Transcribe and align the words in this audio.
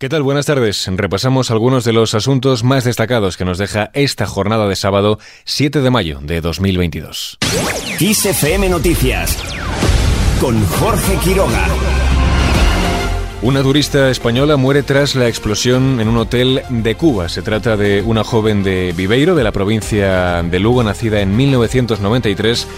¿Qué 0.00 0.08
tal? 0.08 0.22
Buenas 0.22 0.46
tardes. 0.46 0.88
Repasamos 0.94 1.50
algunos 1.50 1.82
de 1.82 1.92
los 1.92 2.14
asuntos 2.14 2.62
más 2.62 2.84
destacados 2.84 3.36
que 3.36 3.44
nos 3.44 3.58
deja 3.58 3.90
esta 3.94 4.28
jornada 4.28 4.68
de 4.68 4.76
sábado 4.76 5.18
7 5.44 5.80
de 5.80 5.90
mayo 5.90 6.20
de 6.22 6.40
2022. 6.40 7.38
XFM 7.98 8.68
Noticias 8.68 9.36
con 10.40 10.64
Jorge 10.66 11.16
Quiroga. 11.24 11.66
Una 13.42 13.60
turista 13.60 14.08
española 14.08 14.56
muere 14.56 14.84
tras 14.84 15.16
la 15.16 15.26
explosión 15.26 16.00
en 16.00 16.06
un 16.06 16.18
hotel 16.18 16.62
de 16.68 16.94
Cuba. 16.94 17.28
Se 17.28 17.42
trata 17.42 17.76
de 17.76 18.00
una 18.02 18.22
joven 18.22 18.62
de 18.62 18.94
Viveiro, 18.96 19.34
de 19.34 19.42
la 19.42 19.50
provincia 19.50 20.44
de 20.44 20.60
Lugo, 20.60 20.84
nacida 20.84 21.22
en 21.22 21.36
1993 21.36 22.68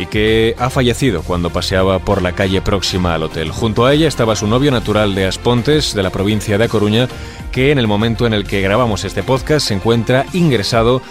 y 0.00 0.06
que 0.06 0.54
ha 0.58 0.70
fallecido 0.70 1.22
cuando 1.22 1.50
paseaba 1.50 1.98
por 1.98 2.22
la 2.22 2.32
calle 2.32 2.62
próxima 2.62 3.14
al 3.14 3.24
hotel. 3.24 3.50
Junto 3.50 3.84
a 3.84 3.92
ella 3.92 4.08
estaba 4.08 4.34
su 4.34 4.46
novio 4.46 4.70
natural 4.70 5.14
de 5.14 5.26
Aspontes, 5.26 5.94
de 5.94 6.02
la 6.02 6.08
provincia 6.08 6.56
de 6.56 6.64
A 6.64 6.68
Coruña, 6.68 7.06
que 7.52 7.70
en 7.70 7.78
el 7.78 7.86
momento 7.86 8.26
en 8.26 8.32
el 8.32 8.46
que 8.46 8.62
grabamos 8.62 9.04
este 9.04 9.22
podcast 9.22 9.68
se 9.68 9.74
encuentra 9.74 10.24
ingresado 10.32 11.02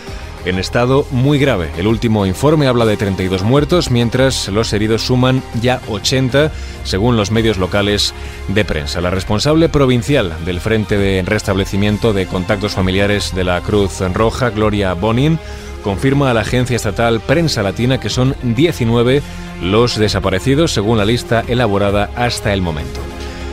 en 0.45 0.57
estado 0.57 1.05
muy 1.11 1.37
grave. 1.37 1.69
El 1.77 1.85
último 1.85 2.25
informe 2.25 2.65
habla 2.65 2.87
de 2.87 2.97
32 2.97 3.43
muertos, 3.43 3.91
mientras 3.91 4.47
los 4.47 4.73
heridos 4.73 5.03
suman 5.03 5.43
ya 5.61 5.81
80, 5.87 6.51
según 6.83 7.15
los 7.15 7.29
medios 7.29 7.57
locales 7.57 8.15
de 8.47 8.65
prensa. 8.65 9.01
La 9.01 9.11
responsable 9.11 9.69
provincial 9.69 10.33
del 10.45 10.61
Frente 10.61 10.97
de 10.97 11.21
Restablecimiento 11.21 12.11
de 12.13 12.25
Contactos 12.25 12.71
Familiares 12.71 13.35
de 13.35 13.43
la 13.43 13.61
Cruz 13.61 13.99
Roja, 14.13 14.49
Gloria 14.49 14.93
Bonin, 14.93 15.37
confirma 15.83 16.29
a 16.29 16.33
la 16.33 16.41
agencia 16.41 16.75
estatal 16.75 17.19
Prensa 17.19 17.63
Latina 17.63 17.99
que 17.99 18.09
son 18.09 18.35
19 18.43 19.21
los 19.61 19.97
desaparecidos 19.97 20.73
según 20.73 20.97
la 20.97 21.05
lista 21.05 21.43
elaborada 21.47 22.09
hasta 22.15 22.53
el 22.53 22.61
momento. 22.61 22.99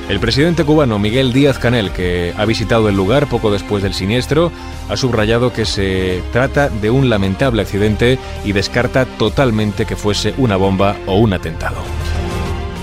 El 0.08 0.20
presidente 0.20 0.64
cubano 0.64 1.00
Miguel 1.00 1.32
Díaz 1.32 1.58
Canel, 1.58 1.90
que 1.90 2.32
ha 2.36 2.44
visitado 2.44 2.88
el 2.88 2.94
lugar 2.94 3.26
poco 3.26 3.50
después 3.50 3.82
del 3.82 3.92
siniestro, 3.92 4.52
ha 4.88 4.96
subrayado 4.96 5.52
que 5.52 5.64
se 5.64 6.22
trata 6.32 6.68
de 6.68 6.90
un 6.90 7.10
lamentable 7.10 7.62
accidente 7.62 8.18
y 8.44 8.52
descarta 8.52 9.04
totalmente 9.04 9.84
que 9.84 9.96
fuese 9.96 10.32
una 10.38 10.54
bomba 10.56 10.94
o 11.06 11.16
un 11.16 11.32
atentado. 11.32 11.82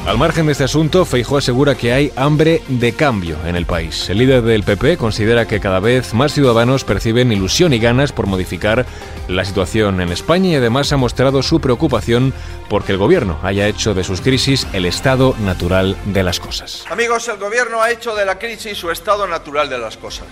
Al 0.05 0.17
margen 0.17 0.47
de 0.47 0.51
este 0.51 0.65
asunto, 0.65 1.05
Feijó 1.05 1.37
asegura 1.37 1.75
que 1.75 1.93
hay 1.93 2.11
hambre 2.17 2.61
de 2.67 2.91
cambio 2.91 3.37
en 3.45 3.55
el 3.55 3.65
país. 3.65 4.09
El 4.09 4.17
líder 4.17 4.41
del 4.41 4.63
PP 4.63 4.97
considera 4.97 5.47
que 5.47 5.61
cada 5.61 5.79
vez 5.79 6.13
más 6.13 6.33
ciudadanos 6.33 6.83
perciben 6.83 7.31
ilusión 7.31 7.71
y 7.71 7.79
ganas 7.79 8.11
por 8.11 8.27
modificar 8.27 8.85
la 9.29 9.45
situación 9.45 10.01
en 10.01 10.09
España 10.09 10.49
y 10.49 10.55
además 10.55 10.91
ha 10.91 10.97
mostrado 10.97 11.41
su 11.41 11.61
preocupación 11.61 12.33
porque 12.69 12.91
el 12.91 12.97
gobierno 12.97 13.39
haya 13.43 13.65
hecho 13.65 13.93
de 13.93 14.03
sus 14.03 14.19
crisis 14.19 14.67
el 14.73 14.85
estado 14.85 15.35
natural 15.39 15.95
de 16.07 16.23
las 16.23 16.41
cosas. 16.41 16.83
Amigos, 16.89 17.29
el 17.29 17.37
gobierno 17.37 17.81
ha 17.81 17.89
hecho 17.89 18.13
de 18.13 18.25
la 18.25 18.37
crisis 18.37 18.77
su 18.77 18.91
estado 18.91 19.25
natural 19.25 19.69
de 19.69 19.77
las 19.77 19.95
cosas. 19.95 20.27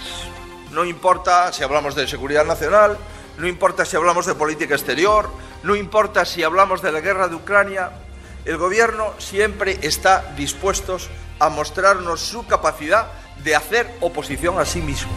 No 0.74 0.84
importa 0.84 1.54
si 1.54 1.64
hablamos 1.64 1.96
de 1.96 2.10
seguridad 2.10 2.46
nacional, 2.46 2.98
no 3.38 3.48
importa 3.48 3.86
si 3.86 3.96
hablamos 3.96 4.26
de 4.26 4.36
política 4.36 4.76
exterior, 4.76 5.30
no 5.64 5.78
importa 5.78 6.26
si 6.26 6.44
hablamos 6.44 6.82
de 6.82 6.92
la 6.92 7.00
guerra 7.00 7.30
de 7.30 7.36
Ucrania, 7.36 7.92
el 8.46 8.58
Gobierno 8.58 9.14
siempre 9.18 9.78
está 9.82 10.34
dispuesto 10.36 10.98
a 11.40 11.50
mostrarnos 11.50 12.22
su 12.22 12.46
capacidad 12.46 13.08
de 13.44 13.56
hacer 13.56 13.90
oposición 14.00 14.60
a 14.60 14.66
sí 14.66 14.82
mismo. 14.82 15.12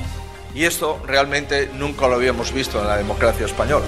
Y 0.55 0.65
esto 0.65 1.01
realmente 1.07 1.71
nunca 1.75 2.07
lo 2.09 2.15
habíamos 2.15 2.53
visto 2.53 2.81
en 2.81 2.87
la 2.87 2.97
democracia 2.97 3.47
española. 3.47 3.87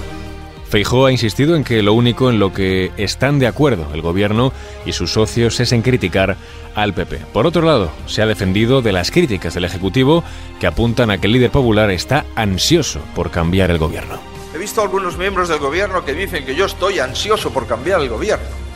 Feijó 0.69 1.05
ha 1.05 1.11
insistido 1.13 1.55
en 1.55 1.63
que 1.63 1.81
lo 1.81 1.93
único 1.93 2.29
en 2.29 2.39
lo 2.39 2.51
que 2.51 2.91
están 2.97 3.39
de 3.39 3.47
acuerdo 3.47 3.87
el 3.93 4.01
gobierno 4.01 4.51
y 4.85 4.91
sus 4.91 5.13
socios 5.13 5.61
es 5.61 5.71
en 5.71 5.81
criticar 5.81 6.35
al 6.75 6.93
PP. 6.93 7.19
Por 7.31 7.47
otro 7.47 7.61
lado, 7.61 7.89
se 8.05 8.21
ha 8.21 8.25
defendido 8.25 8.81
de 8.81 8.91
las 8.91 9.09
críticas 9.09 9.53
del 9.53 9.63
Ejecutivo 9.63 10.25
que 10.59 10.67
apuntan 10.67 11.09
a 11.09 11.19
que 11.19 11.27
el 11.27 11.33
líder 11.33 11.51
popular 11.51 11.89
está 11.89 12.25
ansioso 12.35 12.99
por 13.15 13.31
cambiar 13.31 13.71
el 13.71 13.77
gobierno. 13.77 14.19
He 14.53 14.57
visto 14.57 14.81
algunos 14.81 15.17
miembros 15.17 15.47
del 15.47 15.59
gobierno 15.59 16.03
que 16.03 16.13
dicen 16.13 16.45
que 16.45 16.53
yo 16.53 16.65
estoy 16.65 16.99
ansioso 16.99 17.51
por 17.51 17.65
cambiar 17.65 18.01
el 18.01 18.09
gobierno. 18.09 18.66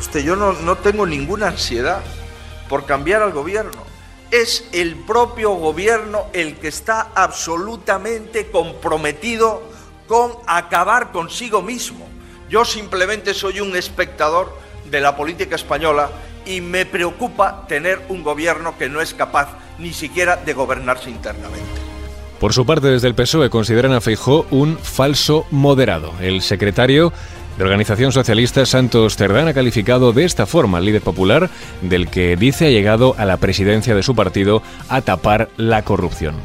Usted, 0.00 0.24
yo 0.24 0.34
no, 0.34 0.52
no 0.54 0.76
tengo 0.76 1.06
ninguna 1.06 1.48
ansiedad 1.48 2.00
por 2.68 2.86
cambiar 2.86 3.22
al 3.22 3.32
gobierno. 3.32 3.84
Es 4.30 4.68
el 4.72 4.96
propio 4.96 5.50
gobierno 5.52 6.26
el 6.32 6.56
que 6.56 6.68
está 6.68 7.08
absolutamente 7.14 8.50
comprometido 8.50 9.62
con 10.06 10.32
acabar 10.46 11.12
consigo 11.12 11.62
mismo. 11.62 12.08
Yo 12.48 12.64
simplemente 12.64 13.34
soy 13.34 13.60
un 13.60 13.76
espectador 13.76 14.56
de 14.90 15.00
la 15.00 15.16
política 15.16 15.54
española 15.54 16.10
y 16.46 16.60
me 16.60 16.86
preocupa 16.86 17.66
tener 17.68 18.00
un 18.08 18.22
gobierno 18.22 18.76
que 18.78 18.88
no 18.88 19.00
es 19.00 19.14
capaz 19.14 19.48
ni 19.78 19.92
siquiera 19.92 20.36
de 20.36 20.52
gobernarse 20.52 21.10
internamente. 21.10 21.80
Por 22.40 22.54
su 22.54 22.64
parte, 22.64 22.88
desde 22.88 23.06
el 23.06 23.14
PSOE 23.14 23.50
consideran 23.50 23.92
a 23.92 24.00
Feijó 24.00 24.46
un 24.50 24.78
falso 24.78 25.46
moderado. 25.50 26.14
El 26.20 26.40
secretario 26.40 27.12
de 27.56 27.64
Organización 27.64 28.12
Socialista 28.12 28.64
Santos 28.66 29.16
Cerdán 29.16 29.48
ha 29.48 29.54
calificado 29.54 30.12
de 30.12 30.24
esta 30.24 30.46
forma 30.46 30.78
al 30.78 30.84
líder 30.84 31.02
popular, 31.02 31.50
del 31.82 32.08
que 32.08 32.36
dice 32.36 32.66
ha 32.66 32.70
llegado 32.70 33.14
a 33.18 33.24
la 33.24 33.36
presidencia 33.36 33.94
de 33.94 34.02
su 34.02 34.14
partido 34.14 34.62
a 34.88 35.00
tapar 35.02 35.48
la 35.56 35.82
corrupción. 35.82 36.36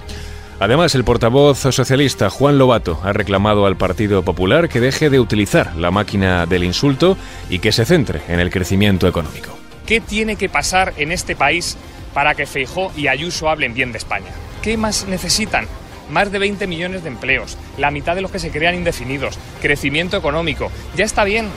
Además, 0.60 0.96
el 0.96 1.04
portavoz 1.04 1.60
socialista 1.60 2.30
Juan 2.30 2.58
Lobato 2.58 3.00
ha 3.04 3.12
reclamado 3.12 3.66
al 3.66 3.76
Partido 3.76 4.24
Popular 4.24 4.70
que 4.70 4.80
deje 4.80 5.10
de 5.10 5.20
utilizar 5.20 5.76
la 5.76 5.92
máquina 5.92 6.46
del 6.46 6.64
insulto 6.64 7.18
y 7.50 7.60
que 7.60 7.74
se 7.74 7.86
centre 7.86 8.22
en 8.30 8.40
el 8.40 8.52
crecimiento 8.52 9.08
económico. 9.08 9.58
¿Qué 9.86 10.00
tiene 10.00 10.38
que 10.38 10.48
pasar 10.48 10.94
en 10.98 11.12
este 11.12 11.36
país 11.36 11.78
para 12.14 12.36
que 12.36 12.46
Feijó 12.46 12.92
y 12.96 13.08
Ayuso 13.08 13.50
hablen 13.50 13.74
bien 13.74 13.92
de 13.92 13.98
España? 13.98 14.32
¿Qué 14.62 14.78
más 14.78 15.06
necesitan? 15.08 15.68
Más 16.10 16.32
de 16.32 16.40
20 16.40 16.68
millones 16.68 17.04
de 17.04 17.10
empleos, 17.10 17.58
la 17.78 17.92
mitad 17.92 18.16
de 18.16 18.22
los 18.22 18.32
que 18.32 18.40
se 18.40 18.52
crean 18.52 18.76
indefinidos, 18.76 19.38
crecimiento 19.62 20.18
económico. 20.18 20.72
Ya 20.96 21.06
está 21.06 21.24
bien, 21.24 21.50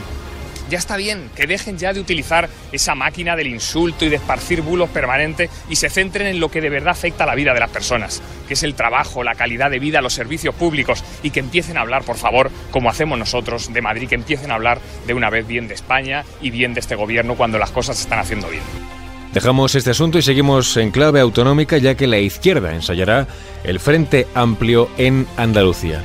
ya 0.69 0.77
está 0.77 0.97
bien, 0.97 1.31
que 1.35 1.47
dejen 1.47 1.77
ya 1.77 1.93
de 1.93 1.99
utilizar 1.99 2.47
esa 2.71 2.93
máquina 2.93 3.35
del 3.35 3.47
insulto 3.47 4.05
y 4.05 4.09
de 4.09 4.17
esparcir 4.17 4.61
bulos 4.61 4.89
permanentes 4.89 5.49
y 5.67 5.75
se 5.75 5.89
centren 5.89 6.27
en 6.27 6.39
lo 6.39 6.51
que 6.51 6.61
de 6.61 6.69
verdad 6.69 6.91
afecta 6.91 7.23
a 7.23 7.27
la 7.27 7.35
vida 7.35 7.53
de 7.53 7.59
las 7.59 7.71
personas, 7.71 8.21
que 8.47 8.53
es 8.53 8.63
el 8.63 8.75
trabajo, 8.75 9.23
la 9.23 9.35
calidad 9.35 9.71
de 9.71 9.79
vida, 9.79 10.01
los 10.01 10.13
servicios 10.13 10.53
públicos 10.53 11.03
y 11.23 11.31
que 11.31 11.39
empiecen 11.39 11.77
a 11.77 11.81
hablar, 11.81 12.03
por 12.03 12.17
favor, 12.17 12.51
como 12.71 12.89
hacemos 12.89 13.17
nosotros 13.17 13.73
de 13.73 13.81
Madrid, 13.81 14.09
que 14.09 14.15
empiecen 14.15 14.51
a 14.51 14.55
hablar 14.55 14.79
de 15.07 15.13
una 15.15 15.29
vez 15.29 15.47
bien 15.47 15.67
de 15.67 15.73
España 15.73 16.23
y 16.39 16.51
bien 16.51 16.73
de 16.73 16.81
este 16.81 16.95
gobierno 16.95 17.35
cuando 17.35 17.57
las 17.57 17.71
cosas 17.71 17.97
se 17.97 18.03
están 18.03 18.19
haciendo 18.19 18.47
bien. 18.49 18.98
Dejamos 19.33 19.75
este 19.75 19.91
asunto 19.91 20.17
y 20.17 20.23
seguimos 20.23 20.75
en 20.77 20.89
clave 20.89 21.19
autonómica 21.19 21.77
ya 21.77 21.95
que 21.95 22.07
la 22.07 22.17
izquierda 22.17 22.73
ensayará 22.73 23.27
el 23.63 23.79
Frente 23.79 24.27
Amplio 24.33 24.89
en 24.97 25.27
Andalucía. 25.37 26.01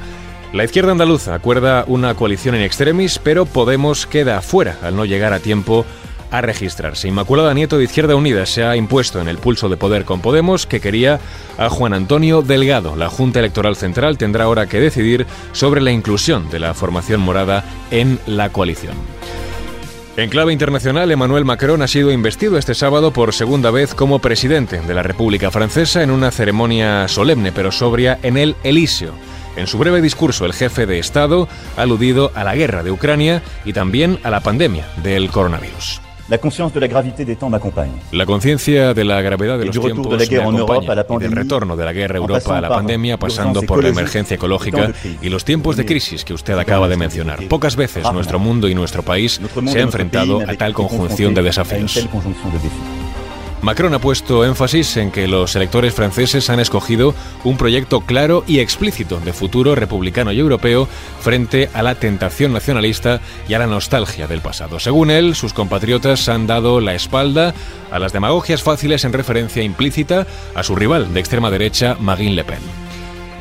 La 0.52 0.64
izquierda 0.64 0.92
andaluza 0.92 1.34
acuerda 1.34 1.84
una 1.88 2.14
coalición 2.14 2.54
en 2.54 2.62
extremis, 2.62 3.18
pero 3.18 3.46
Podemos 3.46 4.06
queda 4.06 4.40
fuera 4.40 4.78
al 4.82 4.94
no 4.94 5.04
llegar 5.04 5.32
a 5.32 5.40
tiempo 5.40 5.86
a 6.30 6.42
registrarse. 6.42 7.08
Inmaculada 7.08 7.54
Nieto 7.54 7.78
de 7.78 7.84
Izquierda 7.84 8.14
Unida 8.14 8.44
se 8.44 8.64
ha 8.64 8.76
impuesto 8.76 9.20
en 9.20 9.28
el 9.28 9.38
pulso 9.38 9.68
de 9.68 9.76
poder 9.76 10.04
con 10.04 10.20
Podemos, 10.20 10.66
que 10.66 10.80
quería 10.80 11.18
a 11.58 11.70
Juan 11.70 11.94
Antonio 11.94 12.42
Delgado. 12.42 12.94
La 12.94 13.08
Junta 13.08 13.38
Electoral 13.38 13.76
Central 13.76 14.18
tendrá 14.18 14.44
ahora 14.44 14.66
que 14.66 14.80
decidir 14.80 15.26
sobre 15.52 15.80
la 15.80 15.92
inclusión 15.92 16.50
de 16.50 16.58
la 16.58 16.74
formación 16.74 17.20
morada 17.20 17.64
en 17.90 18.18
la 18.26 18.50
coalición. 18.50 18.94
En 20.16 20.30
clave 20.30 20.52
internacional, 20.52 21.10
Emmanuel 21.10 21.44
Macron 21.44 21.82
ha 21.82 21.88
sido 21.88 22.12
investido 22.12 22.56
este 22.56 22.74
sábado 22.74 23.12
por 23.12 23.34
segunda 23.34 23.72
vez 23.72 23.94
como 23.94 24.20
presidente 24.20 24.80
de 24.80 24.94
la 24.94 25.02
República 25.02 25.50
Francesa 25.50 26.04
en 26.04 26.12
una 26.12 26.30
ceremonia 26.30 27.08
solemne 27.08 27.50
pero 27.50 27.72
sobria 27.72 28.20
en 28.22 28.36
el 28.36 28.54
Elíseo. 28.62 29.12
En 29.56 29.66
su 29.66 29.76
breve 29.76 30.00
discurso, 30.00 30.46
el 30.46 30.52
jefe 30.52 30.86
de 30.86 31.00
Estado 31.00 31.48
ha 31.76 31.82
aludido 31.82 32.30
a 32.36 32.44
la 32.44 32.54
guerra 32.54 32.84
de 32.84 32.92
Ucrania 32.92 33.42
y 33.64 33.72
también 33.72 34.20
a 34.22 34.30
la 34.30 34.38
pandemia 34.38 34.86
del 35.02 35.30
coronavirus. 35.30 36.03
La 36.28 36.38
conciencia 36.38 36.72
de 36.72 36.80
la 36.80 36.86
gravedad 36.86 37.26
des 37.26 37.36
temps 37.36 37.50
m'accompagne. 37.50 37.92
La 38.12 38.24
conciencia 38.24 38.94
de 38.94 39.04
la 39.04 39.20
gravedad 39.20 39.58
de 39.58 39.66
los 39.66 39.78
tiempos 39.78 40.08
me 40.08 40.24
acompaña 40.24 41.04
y 41.10 41.18
del 41.18 41.32
retorno 41.32 41.76
de 41.76 41.84
la 41.84 41.92
guerra 41.92 42.14
a 42.14 42.18
Europa 42.18 42.56
a 42.56 42.60
la 42.62 42.68
pandemia, 42.68 43.18
pasando 43.18 43.62
por 43.62 43.82
la 43.82 43.90
emergencia 43.90 44.36
ecológica 44.36 44.92
y 45.20 45.28
los 45.28 45.44
tiempos 45.44 45.76
de 45.76 45.84
crisis 45.84 46.24
que 46.24 46.32
usted 46.32 46.56
acaba 46.58 46.88
de 46.88 46.96
mencionar. 46.96 47.46
Pocas 47.48 47.76
veces 47.76 48.10
nuestro 48.12 48.38
mundo 48.38 48.68
y 48.68 48.74
nuestro 48.74 49.02
país 49.02 49.40
se 49.66 49.78
ha 49.78 49.82
enfrentado 49.82 50.40
a 50.40 50.54
tal 50.54 50.72
conjunción 50.72 51.34
de 51.34 51.42
desafíos. 51.42 52.08
Macron 53.62 53.94
ha 53.94 53.98
puesto 53.98 54.44
énfasis 54.44 54.96
en 54.98 55.10
que 55.10 55.26
los 55.26 55.56
electores 55.56 55.94
franceses 55.94 56.50
han 56.50 56.60
escogido 56.60 57.14
un 57.44 57.56
proyecto 57.56 58.02
claro 58.02 58.44
y 58.46 58.58
explícito 58.58 59.20
de 59.20 59.32
futuro 59.32 59.74
republicano 59.74 60.32
y 60.32 60.38
europeo 60.38 60.86
frente 61.20 61.70
a 61.72 61.82
la 61.82 61.94
tentación 61.94 62.52
nacionalista 62.52 63.20
y 63.48 63.54
a 63.54 63.58
la 63.58 63.66
nostalgia 63.66 64.26
del 64.26 64.40
pasado. 64.40 64.80
Según 64.80 65.10
él, 65.10 65.34
sus 65.34 65.54
compatriotas 65.54 66.28
han 66.28 66.46
dado 66.46 66.80
la 66.80 66.94
espalda 66.94 67.54
a 67.90 67.98
las 67.98 68.12
demagogias 68.12 68.62
fáciles 68.62 69.04
en 69.04 69.12
referencia 69.12 69.62
implícita 69.62 70.26
a 70.54 70.62
su 70.62 70.76
rival 70.76 71.14
de 71.14 71.20
extrema 71.20 71.50
derecha, 71.50 71.96
Marine 71.98 72.34
Le 72.34 72.44
Pen. 72.44 72.93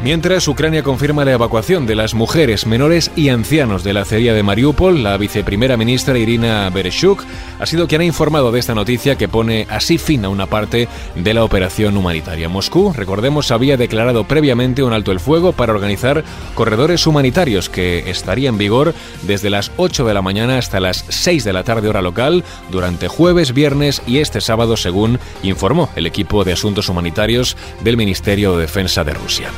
Mientras, 0.03 0.49
Ucrania 0.49 0.83
confirma 0.83 1.23
la 1.23 1.31
evacuación 1.31 1.85
de 1.85 1.95
las 1.95 2.13
mujeres, 2.13 2.67
menores 2.67 3.09
y 3.15 3.29
ancianos 3.29 3.85
de 3.85 3.93
la 3.93 4.01
acería 4.01 4.33
de 4.33 4.43
Mariupol, 4.43 5.01
la 5.01 5.15
viceprimera 5.15 5.77
ministra 5.77 6.17
Irina 6.17 6.69
Bereshuk 6.69 7.23
ha 7.57 7.65
sido 7.65 7.87
quien 7.87 8.01
ha 8.01 8.03
informado 8.03 8.51
de 8.51 8.59
esta 8.59 8.75
noticia 8.75 9.15
que 9.15 9.29
pone 9.29 9.65
así 9.69 9.97
fin 9.97 10.25
a 10.25 10.29
una 10.29 10.45
parte 10.45 10.89
de 11.15 11.33
la 11.33 11.45
operación 11.45 11.95
humanitaria. 11.95 12.49
Moscú, 12.49 12.91
recordemos, 12.91 13.49
había 13.51 13.77
declarado 13.77 14.25
previamente 14.25 14.83
un 14.83 14.91
alto 14.91 15.13
el 15.13 15.21
fuego 15.21 15.53
para 15.53 15.71
organizar 15.71 16.25
corredores 16.53 17.07
humanitarios 17.07 17.69
que 17.69 18.09
estaría 18.11 18.49
en 18.49 18.57
vigor 18.57 18.93
desde 19.21 19.49
las 19.49 19.71
8 19.77 20.03
de 20.03 20.13
la 20.13 20.21
mañana 20.21 20.57
hasta 20.57 20.81
las 20.81 21.05
6 21.07 21.45
de 21.45 21.53
la 21.53 21.63
tarde 21.63 21.87
hora 21.87 22.01
local 22.01 22.43
durante 22.69 23.07
jueves, 23.07 23.53
viernes 23.53 24.01
y 24.05 24.17
este 24.17 24.41
sábado, 24.41 24.75
según 24.75 25.17
informó 25.43 25.89
el 25.95 26.07
equipo 26.07 26.43
de 26.43 26.51
asuntos 26.51 26.89
humanitarios 26.89 27.55
del 27.85 27.95
Ministerio 27.95 28.57
de 28.57 28.63
Defensa 28.63 29.05
de 29.05 29.13
Rusia. 29.13 29.49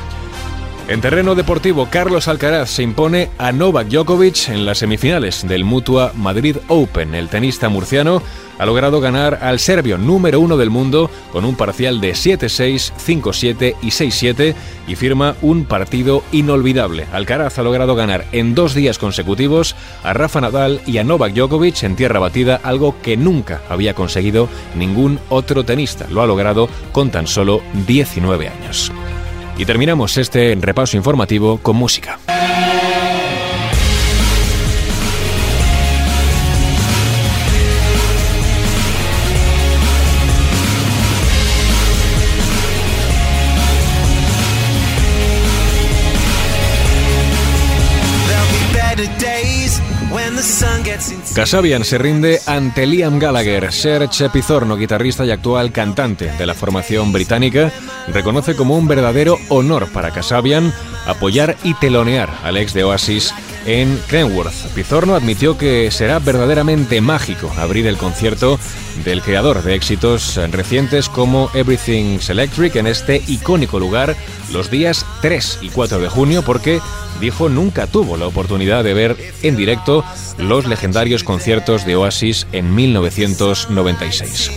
En 0.88 1.02
terreno 1.02 1.34
deportivo, 1.34 1.88
Carlos 1.90 2.28
Alcaraz 2.28 2.70
se 2.70 2.84
impone 2.84 3.32
a 3.40 3.52
Novak 3.52 3.88
Djokovic 3.88 4.50
en 4.50 4.68
las 4.68 4.78
semifinales 4.78 5.48
del 5.48 5.64
Mutua 5.64 6.12
Madrid 6.14 6.58
Open. 6.68 7.16
El 7.16 7.28
tenista 7.28 7.70
murciano 7.70 8.22
ha 8.60 8.66
logrado 8.68 9.02
ganar 9.02 9.40
al 9.42 9.58
serbio 9.58 9.98
número 9.98 10.40
uno 10.40 10.58
del 10.58 10.70
mundo 10.70 11.10
con 11.32 11.44
un 11.44 11.56
parcial 11.56 12.00
de 12.02 12.12
7-6, 12.12 12.94
5-7 13.04 13.76
y 13.82 13.88
6-7 13.88 14.54
y 14.88 14.96
firma 14.96 15.36
un 15.42 15.66
partido 15.66 16.24
inolvidable. 16.32 17.08
Alcaraz 17.12 17.58
ha 17.58 17.64
logrado 17.64 17.96
ganar 17.96 18.28
en 18.32 18.54
dos 18.54 18.76
días 18.76 19.00
consecutivos 19.00 19.76
a 20.04 20.14
Rafa 20.14 20.40
Nadal 20.40 20.82
y 20.86 21.00
a 21.00 21.04
Novak 21.04 21.34
Djokovic 21.34 21.82
en 21.82 21.96
tierra 21.96 22.20
batida, 22.20 22.60
algo 22.62 22.96
que 23.02 23.18
nunca 23.18 23.62
había 23.70 23.96
conseguido 23.96 24.50
ningún 24.76 25.20
otro 25.30 25.66
tenista. 25.66 26.06
Lo 26.12 26.22
ha 26.22 26.28
logrado 26.28 26.70
con 26.92 27.10
tan 27.10 27.26
solo 27.26 27.64
19 27.88 28.50
años. 28.50 28.92
Y 29.58 29.66
terminamos 29.66 30.18
este 30.18 30.56
repaso 30.60 30.98
informativo 30.98 31.60
con 31.60 31.76
música. 31.78 32.20
Kasabian 51.36 51.84
se 51.84 51.98
rinde 51.98 52.40
ante 52.46 52.86
Liam 52.86 53.20
Gallagher. 53.20 53.74
Serge 53.74 54.30
Pizorno, 54.30 54.78
guitarrista 54.78 55.26
y 55.26 55.32
actual 55.32 55.74
cantante 55.74 56.32
de 56.32 56.46
la 56.46 56.54
formación 56.54 57.12
británica, 57.12 57.74
reconoce 58.08 58.56
como 58.56 58.78
un 58.78 58.88
verdadero 58.88 59.38
honor 59.50 59.90
para 59.92 60.12
Kasabian 60.12 60.74
apoyar 61.06 61.58
y 61.64 61.74
telonear 61.76 62.30
al 62.44 62.58
ex 62.58 62.74
de 62.74 62.84
Oasis 62.84 63.34
en 63.66 64.00
Kenworth. 64.10 64.68
Pizorno 64.74 65.16
admitió 65.16 65.58
que 65.58 65.90
será 65.92 66.20
verdaderamente 66.20 67.02
mágico 67.02 67.52
abrir 67.58 67.88
el 67.88 67.98
concierto 67.98 68.60
del 69.04 69.22
creador 69.22 69.64
de 69.64 69.76
éxitos 69.76 70.36
recientes 70.52 71.10
como 71.10 71.50
Everything's 71.54 72.30
Electric 72.30 72.76
en 72.76 72.88
este 72.88 73.24
icónico 73.28 73.80
lugar 73.80 74.16
los 74.52 74.70
días 74.70 75.06
3 75.22 75.60
y 75.62 75.70
4 75.70 76.00
de 76.00 76.10
junio 76.10 76.44
porque 76.44 76.80
dijo 77.20 77.50
nunca 77.50 77.88
tuvo 77.88 78.18
la 78.18 78.28
oportunidad 78.28 78.84
de 78.84 78.94
ver 78.94 79.18
en 79.42 79.56
directo 79.56 80.04
los 80.38 80.66
legendarios 80.66 81.24
conciertos 81.24 81.86
de 81.86 81.96
Oasis 81.96 82.48
en 82.52 82.74
1996. 82.76 84.52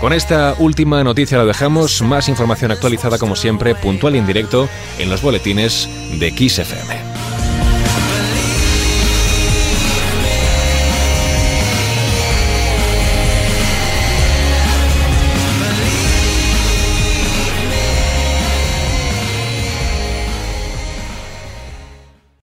Con 0.00 0.12
esta 0.12 0.54
última 0.58 1.02
noticia 1.02 1.38
lo 1.38 1.46
dejamos, 1.46 2.02
más 2.02 2.28
información 2.28 2.70
actualizada 2.70 3.18
como 3.18 3.34
siempre, 3.34 3.74
puntual 3.74 4.14
y 4.14 4.18
en 4.18 4.26
directo 4.26 4.68
en 4.98 5.10
los 5.10 5.22
boletines 5.22 5.88
de 6.20 6.32
Kiss 6.32 6.60
FM. 6.60 7.07